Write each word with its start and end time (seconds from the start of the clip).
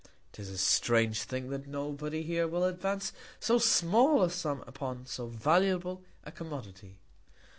'Tis 0.31 0.49
a 0.49 0.57
strange 0.57 1.21
Thing 1.21 1.51
that 1.51 1.67
Nobody 1.67 2.23
here 2.23 2.47
will 2.47 2.63
advance 2.63 3.13
so 3.39 3.59
small 3.59 4.23
a 4.23 4.31
Sum 4.31 4.63
upon 4.65 5.05
so 5.05 5.27
valuable 5.27 6.01
a 6.23 6.31
Commodity. 6.31 6.97